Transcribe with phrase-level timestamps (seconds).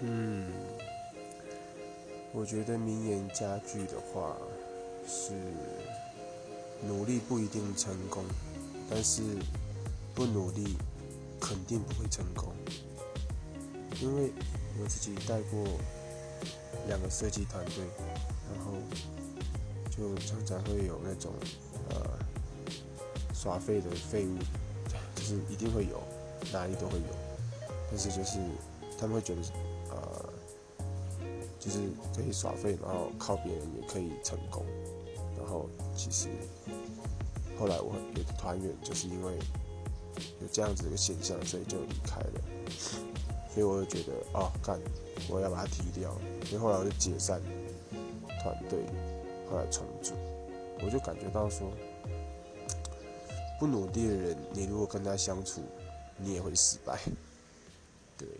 [0.00, 0.46] 嗯，
[2.32, 4.36] 我觉得名言佳句的话
[5.08, 5.32] 是：
[6.86, 8.22] 努力不一定成功，
[8.88, 9.22] 但是
[10.14, 10.76] 不努力
[11.40, 12.52] 肯定不会成功。
[14.00, 14.30] 因为
[14.80, 15.66] 我自己带过
[16.86, 17.84] 两个设计团队，
[18.54, 18.74] 然后
[19.90, 21.32] 就常常会有那种
[21.90, 21.96] 呃
[23.34, 24.38] 耍废的废物，
[25.16, 26.00] 就是一定会有，
[26.52, 28.38] 哪里都会有，但是就是
[28.96, 29.42] 他们会觉得。
[29.90, 30.32] 呃
[31.58, 31.78] 就是
[32.14, 34.64] 可以耍废，然后靠别人也可以成功。
[35.36, 36.28] 然后其实
[37.58, 39.38] 后来我有个团员，就是因为
[40.40, 42.40] 有这样子的一个现象，所以就离开了。
[43.52, 44.78] 所以我就觉得，哦，干，
[45.28, 46.16] 我要把它踢掉。
[46.44, 47.40] 所以后来我就解散
[48.42, 48.78] 团队，
[49.50, 50.14] 后来重组。
[50.80, 51.72] 我就感觉到说，
[53.58, 55.60] 不努力的人，你如果跟他相处，
[56.16, 57.00] 你也会失败。